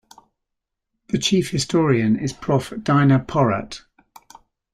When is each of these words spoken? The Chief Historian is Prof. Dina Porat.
The 1.09 1.19
Chief 1.19 1.51
Historian 1.51 2.15
is 2.17 2.33
Prof. 2.33 2.73
Dina 2.81 3.19
Porat. 3.19 3.83